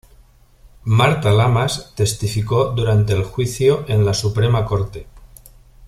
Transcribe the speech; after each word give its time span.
Marta 0.85 1.31
Lamas 1.31 1.93
testificó 1.95 2.71
durante 2.71 3.13
el 3.13 3.23
juicio 3.23 3.85
en 3.87 4.03
la 4.03 4.15
Suprema 4.15 4.65
Corte. 4.65 5.05